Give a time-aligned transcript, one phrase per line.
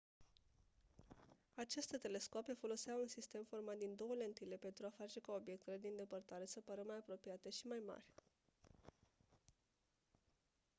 [1.55, 5.95] aceste telescoape foloseau un sistem format din 2 lentile pentru a face ca obiectele din
[5.95, 8.05] depărtare se pară mai apropiate și mai mari